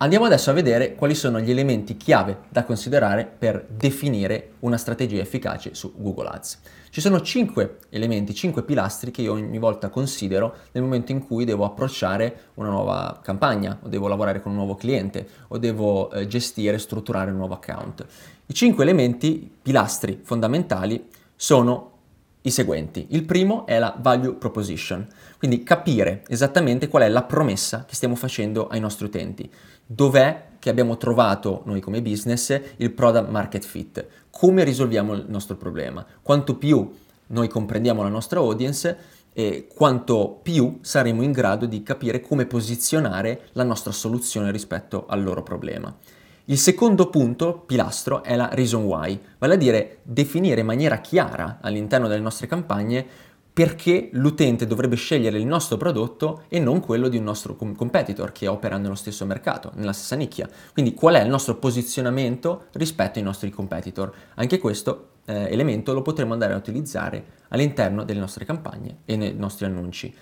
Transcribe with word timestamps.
Andiamo 0.00 0.26
adesso 0.26 0.50
a 0.50 0.52
vedere 0.52 0.94
quali 0.94 1.16
sono 1.16 1.40
gli 1.40 1.50
elementi 1.50 1.96
chiave 1.96 2.42
da 2.50 2.62
considerare 2.62 3.26
per 3.26 3.66
definire 3.68 4.52
una 4.60 4.76
strategia 4.76 5.20
efficace 5.20 5.74
su 5.74 5.92
Google 5.96 6.28
Ads. 6.28 6.60
Ci 6.90 7.00
sono 7.00 7.20
cinque 7.20 7.78
elementi, 7.88 8.32
cinque 8.32 8.62
pilastri 8.62 9.10
che 9.10 9.22
io 9.22 9.32
ogni 9.32 9.58
volta 9.58 9.88
considero 9.88 10.54
nel 10.70 10.84
momento 10.84 11.10
in 11.10 11.26
cui 11.26 11.44
devo 11.44 11.64
approcciare 11.64 12.50
una 12.54 12.68
nuova 12.68 13.18
campagna, 13.24 13.76
o 13.82 13.88
devo 13.88 14.06
lavorare 14.06 14.40
con 14.40 14.52
un 14.52 14.58
nuovo 14.58 14.76
cliente, 14.76 15.26
o 15.48 15.58
devo 15.58 16.12
eh, 16.12 16.28
gestire, 16.28 16.78
strutturare 16.78 17.32
un 17.32 17.36
nuovo 17.36 17.54
account. 17.54 18.06
I 18.46 18.54
cinque 18.54 18.84
elementi, 18.84 19.52
pilastri 19.60 20.20
fondamentali, 20.22 21.08
sono 21.34 21.97
i 22.48 22.50
seguenti. 22.50 23.06
Il 23.10 23.24
primo 23.24 23.64
è 23.66 23.78
la 23.78 23.96
value 23.98 24.34
proposition, 24.34 25.06
quindi 25.38 25.62
capire 25.62 26.24
esattamente 26.28 26.88
qual 26.88 27.04
è 27.04 27.08
la 27.08 27.22
promessa 27.22 27.84
che 27.86 27.94
stiamo 27.94 28.16
facendo 28.16 28.68
ai 28.68 28.80
nostri 28.80 29.06
utenti. 29.06 29.50
Dov'è 29.86 30.46
che 30.58 30.70
abbiamo 30.70 30.96
trovato 30.96 31.62
noi 31.66 31.80
come 31.80 32.02
business 32.02 32.60
il 32.76 32.90
product 32.90 33.28
market 33.28 33.64
fit? 33.64 34.06
Come 34.30 34.64
risolviamo 34.64 35.14
il 35.14 35.24
nostro 35.28 35.56
problema? 35.56 36.04
Quanto 36.20 36.56
più 36.56 36.90
noi 37.28 37.48
comprendiamo 37.48 38.02
la 38.02 38.08
nostra 38.08 38.40
audience, 38.40 39.16
e 39.38 39.68
quanto 39.72 40.40
più 40.42 40.78
saremo 40.80 41.22
in 41.22 41.30
grado 41.30 41.66
di 41.66 41.84
capire 41.84 42.20
come 42.20 42.46
posizionare 42.46 43.42
la 43.52 43.62
nostra 43.62 43.92
soluzione 43.92 44.50
rispetto 44.50 45.06
al 45.06 45.22
loro 45.22 45.44
problema. 45.44 45.94
Il 46.50 46.56
secondo 46.56 47.10
punto, 47.10 47.58
pilastro, 47.66 48.22
è 48.22 48.34
la 48.34 48.48
reason 48.50 48.84
why, 48.84 49.20
vale 49.36 49.52
a 49.52 49.56
dire 49.58 49.98
definire 50.02 50.60
in 50.60 50.66
maniera 50.66 50.96
chiara 51.02 51.58
all'interno 51.60 52.08
delle 52.08 52.22
nostre 52.22 52.46
campagne 52.46 53.06
perché 53.52 54.08
l'utente 54.12 54.66
dovrebbe 54.66 54.96
scegliere 54.96 55.36
il 55.36 55.44
nostro 55.44 55.76
prodotto 55.76 56.44
e 56.48 56.58
non 56.58 56.80
quello 56.80 57.08
di 57.08 57.18
un 57.18 57.24
nostro 57.24 57.54
competitor 57.54 58.32
che 58.32 58.48
opera 58.48 58.78
nello 58.78 58.94
stesso 58.94 59.26
mercato, 59.26 59.72
nella 59.74 59.92
stessa 59.92 60.16
nicchia. 60.16 60.48
Quindi 60.72 60.94
qual 60.94 61.16
è 61.16 61.22
il 61.22 61.28
nostro 61.28 61.56
posizionamento 61.56 62.68
rispetto 62.72 63.18
ai 63.18 63.24
nostri 63.26 63.50
competitor? 63.50 64.10
Anche 64.36 64.58
questo 64.58 65.08
eh, 65.26 65.52
elemento 65.52 65.92
lo 65.92 66.00
potremo 66.00 66.32
andare 66.32 66.54
a 66.54 66.56
utilizzare 66.56 67.24
all'interno 67.48 68.04
delle 68.04 68.20
nostre 68.20 68.46
campagne 68.46 69.00
e 69.04 69.16
nei 69.16 69.34
nostri 69.34 69.66
annunci. 69.66 70.14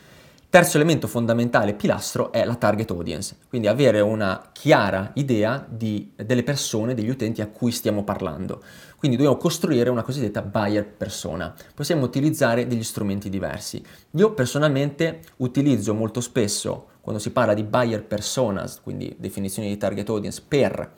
Terzo 0.48 0.76
elemento 0.76 1.08
fondamentale, 1.08 1.74
pilastro, 1.74 2.30
è 2.30 2.44
la 2.44 2.54
target 2.54 2.90
audience, 2.92 3.36
quindi 3.48 3.66
avere 3.66 4.00
una 4.00 4.50
chiara 4.52 5.10
idea 5.14 5.66
di, 5.68 6.12
delle 6.14 6.44
persone, 6.44 6.94
degli 6.94 7.08
utenti 7.08 7.42
a 7.42 7.48
cui 7.48 7.72
stiamo 7.72 8.04
parlando. 8.04 8.62
Quindi 8.96 9.16
dobbiamo 9.16 9.38
costruire 9.38 9.90
una 9.90 10.02
cosiddetta 10.02 10.42
buyer 10.42 10.86
persona. 10.86 11.52
Possiamo 11.74 12.04
utilizzare 12.04 12.66
degli 12.68 12.84
strumenti 12.84 13.28
diversi. 13.28 13.84
Io 14.12 14.32
personalmente 14.34 15.20
utilizzo 15.38 15.92
molto 15.94 16.20
spesso, 16.20 16.86
quando 17.00 17.20
si 17.20 17.32
parla 17.32 17.52
di 17.52 17.64
buyer 17.64 18.04
personas, 18.04 18.80
quindi 18.80 19.14
definizione 19.18 19.68
di 19.68 19.76
target 19.76 20.08
audience, 20.08 20.42
per 20.46 20.92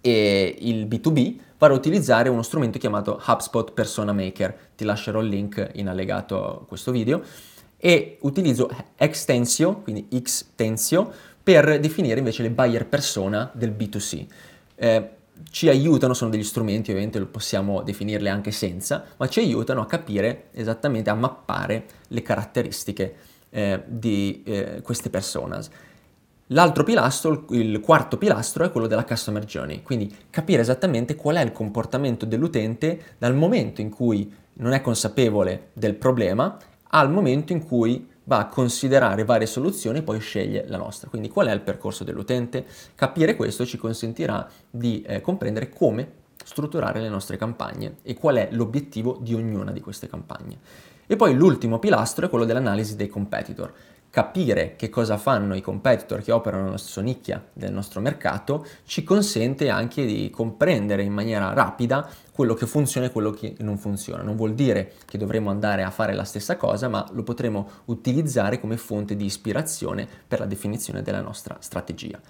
e 0.00 0.56
il 0.60 0.86
B2B, 0.86 1.36
vado 1.58 1.74
a 1.74 1.76
utilizzare 1.76 2.28
uno 2.28 2.42
strumento 2.42 2.78
chiamato 2.78 3.22
HubSpot 3.24 3.72
Persona 3.72 4.12
Maker. 4.12 4.70
Ti 4.76 4.84
lascerò 4.84 5.20
il 5.20 5.28
link 5.28 5.70
in 5.74 5.88
allegato 5.88 6.44
a 6.44 6.66
questo 6.66 6.90
video 6.90 7.22
e 7.78 8.18
utilizzo 8.22 8.68
Extensio, 8.96 9.76
quindi 9.76 10.08
Xtensio, 10.08 11.10
per 11.42 11.80
definire 11.80 12.18
invece 12.18 12.42
le 12.42 12.50
buyer 12.50 12.86
persona 12.86 13.50
del 13.54 13.70
B2C. 13.70 14.26
Eh, 14.74 15.10
ci 15.50 15.68
aiutano, 15.68 16.14
sono 16.14 16.30
degli 16.30 16.42
strumenti, 16.42 16.90
ovviamente 16.90 17.24
possiamo 17.24 17.82
definirle 17.82 18.28
anche 18.28 18.50
senza, 18.50 19.04
ma 19.16 19.28
ci 19.28 19.38
aiutano 19.38 19.80
a 19.80 19.86
capire 19.86 20.48
esattamente, 20.52 21.10
a 21.10 21.14
mappare 21.14 21.84
le 22.08 22.22
caratteristiche 22.22 23.14
eh, 23.50 23.82
di 23.86 24.42
eh, 24.44 24.80
queste 24.82 25.10
personas. 25.10 25.70
L'altro 26.48 26.82
pilastro, 26.82 27.46
il 27.50 27.78
quarto 27.80 28.16
pilastro, 28.16 28.64
è 28.64 28.70
quello 28.70 28.86
della 28.86 29.04
customer 29.04 29.44
journey, 29.44 29.82
quindi 29.82 30.14
capire 30.30 30.62
esattamente 30.62 31.14
qual 31.14 31.36
è 31.36 31.42
il 31.42 31.52
comportamento 31.52 32.24
dell'utente 32.24 33.14
dal 33.18 33.34
momento 33.34 33.80
in 33.80 33.90
cui 33.90 34.32
non 34.54 34.72
è 34.72 34.80
consapevole 34.80 35.68
del 35.74 35.94
problema 35.94 36.56
al 36.88 37.10
momento 37.10 37.52
in 37.52 37.64
cui 37.64 38.06
va 38.24 38.38
a 38.38 38.46
considerare 38.46 39.24
varie 39.24 39.46
soluzioni 39.46 39.98
e 39.98 40.02
poi 40.02 40.20
sceglie 40.20 40.66
la 40.68 40.76
nostra. 40.76 41.08
Quindi 41.08 41.28
qual 41.28 41.46
è 41.46 41.52
il 41.52 41.60
percorso 41.60 42.04
dell'utente? 42.04 42.66
Capire 42.94 43.34
questo 43.34 43.64
ci 43.64 43.78
consentirà 43.78 44.46
di 44.70 45.02
eh, 45.02 45.20
comprendere 45.20 45.70
come 45.70 46.12
strutturare 46.44 47.00
le 47.00 47.08
nostre 47.08 47.36
campagne 47.36 47.96
e 48.02 48.14
qual 48.14 48.36
è 48.36 48.48
l'obiettivo 48.52 49.18
di 49.20 49.34
ognuna 49.34 49.72
di 49.72 49.80
queste 49.80 50.08
campagne. 50.08 50.58
E 51.06 51.16
poi 51.16 51.34
l'ultimo 51.34 51.78
pilastro 51.78 52.26
è 52.26 52.28
quello 52.28 52.44
dell'analisi 52.44 52.96
dei 52.96 53.08
competitor 53.08 53.72
capire 54.10 54.74
che 54.76 54.88
cosa 54.88 55.18
fanno 55.18 55.54
i 55.54 55.60
competitor 55.60 56.22
che 56.22 56.32
operano 56.32 56.64
nella 56.64 56.78
stessa 56.78 57.02
nicchia 57.02 57.44
del 57.52 57.72
nostro 57.72 58.00
mercato 58.00 58.66
ci 58.84 59.04
consente 59.04 59.68
anche 59.68 60.06
di 60.06 60.30
comprendere 60.30 61.02
in 61.02 61.12
maniera 61.12 61.52
rapida 61.52 62.08
quello 62.32 62.54
che 62.54 62.66
funziona 62.66 63.08
e 63.08 63.10
quello 63.10 63.30
che 63.32 63.56
non 63.58 63.78
funziona. 63.78 64.22
Non 64.22 64.36
vuol 64.36 64.54
dire 64.54 64.92
che 65.06 65.18
dovremo 65.18 65.50
andare 65.50 65.82
a 65.82 65.90
fare 65.90 66.14
la 66.14 66.24
stessa 66.24 66.56
cosa, 66.56 66.88
ma 66.88 67.06
lo 67.12 67.22
potremo 67.22 67.68
utilizzare 67.86 68.60
come 68.60 68.76
fonte 68.76 69.16
di 69.16 69.24
ispirazione 69.24 70.06
per 70.26 70.38
la 70.38 70.46
definizione 70.46 71.02
della 71.02 71.20
nostra 71.20 71.56
strategia. 71.58 72.20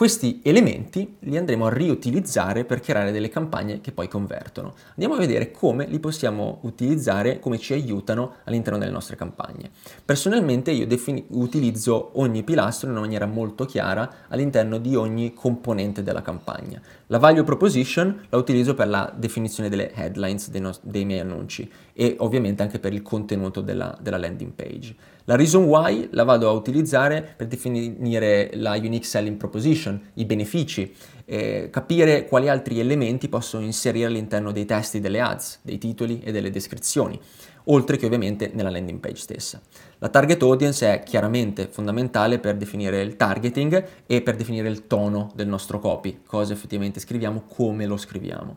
Questi 0.00 0.40
elementi 0.44 1.16
li 1.18 1.36
andremo 1.36 1.66
a 1.66 1.70
riutilizzare 1.70 2.64
per 2.64 2.80
creare 2.80 3.12
delle 3.12 3.28
campagne 3.28 3.82
che 3.82 3.92
poi 3.92 4.08
convertono. 4.08 4.72
Andiamo 4.92 5.12
a 5.12 5.18
vedere 5.18 5.50
come 5.50 5.84
li 5.84 5.98
possiamo 5.98 6.60
utilizzare, 6.62 7.38
come 7.38 7.58
ci 7.58 7.74
aiutano 7.74 8.36
all'interno 8.44 8.78
delle 8.78 8.90
nostre 8.90 9.16
campagne. 9.16 9.68
Personalmente 10.02 10.70
io 10.70 10.86
defini- 10.86 11.26
utilizzo 11.32 12.12
ogni 12.18 12.42
pilastro 12.42 12.86
in 12.86 12.92
una 12.94 13.02
maniera 13.02 13.26
molto 13.26 13.66
chiara 13.66 14.10
all'interno 14.28 14.78
di 14.78 14.96
ogni 14.96 15.34
componente 15.34 16.02
della 16.02 16.22
campagna. 16.22 16.80
La 17.08 17.18
value 17.18 17.44
proposition 17.44 18.24
la 18.30 18.38
utilizzo 18.38 18.72
per 18.72 18.88
la 18.88 19.12
definizione 19.14 19.68
delle 19.68 19.92
headlines 19.92 20.48
dei, 20.48 20.62
no- 20.62 20.78
dei 20.80 21.04
miei 21.04 21.20
annunci 21.20 21.70
e 21.92 22.14
ovviamente 22.20 22.62
anche 22.62 22.78
per 22.78 22.94
il 22.94 23.02
contenuto 23.02 23.60
della, 23.60 23.94
della 24.00 24.16
landing 24.16 24.52
page. 24.52 24.94
La 25.24 25.36
reason 25.36 25.64
why 25.64 26.08
la 26.10 26.24
vado 26.24 26.48
a 26.48 26.52
utilizzare 26.52 27.34
per 27.36 27.46
definire 27.46 28.50
la 28.54 28.74
unique 28.76 29.04
selling 29.04 29.36
proposition, 29.36 29.89
i 30.14 30.24
benefici, 30.24 30.94
eh, 31.24 31.68
capire 31.70 32.26
quali 32.26 32.48
altri 32.48 32.80
elementi 32.80 33.28
posso 33.28 33.58
inserire 33.58 34.06
all'interno 34.06 34.52
dei 34.52 34.64
testi 34.64 35.00
delle 35.00 35.20
ads, 35.20 35.60
dei 35.62 35.78
titoli 35.78 36.20
e 36.20 36.32
delle 36.32 36.50
descrizioni, 36.50 37.18
oltre 37.64 37.96
che 37.96 38.06
ovviamente 38.06 38.50
nella 38.52 38.70
landing 38.70 38.98
page 38.98 39.20
stessa. 39.20 39.60
La 39.98 40.08
target 40.08 40.42
audience 40.42 40.92
è 40.92 41.02
chiaramente 41.02 41.68
fondamentale 41.70 42.38
per 42.38 42.56
definire 42.56 43.00
il 43.00 43.16
targeting 43.16 43.84
e 44.06 44.22
per 44.22 44.36
definire 44.36 44.68
il 44.68 44.86
tono 44.86 45.30
del 45.34 45.46
nostro 45.46 45.78
copy, 45.78 46.20
cosa 46.26 46.52
effettivamente 46.52 47.00
scriviamo, 47.00 47.44
come 47.48 47.86
lo 47.86 47.96
scriviamo. 47.96 48.56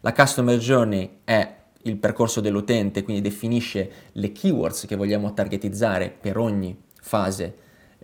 La 0.00 0.12
customer 0.12 0.58
journey 0.58 1.18
è 1.24 1.56
il 1.82 1.96
percorso 1.96 2.40
dell'utente, 2.40 3.02
quindi 3.02 3.22
definisce 3.22 3.90
le 4.12 4.32
keywords 4.32 4.86
che 4.86 4.96
vogliamo 4.96 5.34
targetizzare 5.34 6.14
per 6.18 6.38
ogni 6.38 6.76
fase 7.00 7.56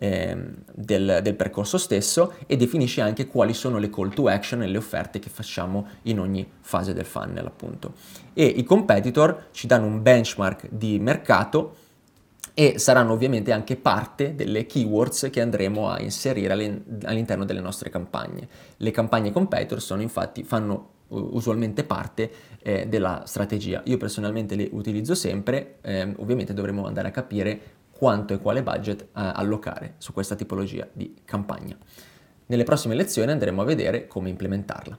eh, 0.03 0.37
del, 0.72 1.21
del, 1.22 1.34
percorso 1.34 1.77
stesso 1.77 2.33
e 2.47 2.56
definisce 2.56 3.03
anche 3.03 3.27
quali 3.27 3.53
sono 3.53 3.77
le 3.77 3.91
call 3.91 4.15
to 4.15 4.28
action 4.28 4.62
e 4.62 4.66
le 4.66 4.78
offerte 4.78 5.19
che 5.19 5.28
facciamo 5.28 5.87
in 6.03 6.19
ogni 6.19 6.50
fase 6.61 6.94
del 6.94 7.05
funnel 7.05 7.44
appunto. 7.44 7.93
E 8.33 8.44
i 8.47 8.65
competitor 8.65 9.49
ci 9.53 9.66
danno 9.66 9.84
un 9.84 10.00
benchmark 10.00 10.69
di 10.71 10.99
mercato 10.99 11.77
e 12.55 12.78
saranno 12.78 13.12
ovviamente 13.12 13.53
anche 13.53 13.77
parte 13.77 14.34
delle 14.34 14.65
keywords 14.65 15.28
che 15.31 15.43
andremo 15.43 15.91
a 15.91 16.00
inserire 16.00 16.55
all'interno 17.05 17.44
delle 17.44 17.60
nostre 17.60 17.91
campagne. 17.91 18.49
Le 18.78 18.91
campagne 18.91 19.33
competitor 19.33 19.83
sono 19.83 20.00
infatti, 20.00 20.44
fanno 20.44 20.89
usualmente 21.09 21.84
parte 21.84 22.31
eh, 22.62 22.87
della 22.87 23.22
strategia. 23.27 23.83
Io 23.84 23.97
personalmente 23.97 24.55
le 24.55 24.69
utilizzo 24.72 25.15
sempre, 25.15 25.77
eh, 25.83 26.15
ovviamente 26.16 26.55
dovremo 26.55 26.87
andare 26.87 27.09
a 27.09 27.10
capire 27.10 27.60
quanto 28.00 28.33
e 28.33 28.38
quale 28.38 28.62
budget 28.62 29.03
eh, 29.03 29.09
allocare 29.12 29.97
su 29.99 30.15
questa 30.15 30.34
tipologia 30.34 30.88
di 30.91 31.21
campagna. 31.27 31.77
Nelle 32.47 32.65
prossime 32.65 32.94
lezioni 32.94 33.31
andremo 33.31 33.61
a 33.61 33.66
vedere 33.66 34.07
come 34.07 34.30
implementarla. 34.30 34.98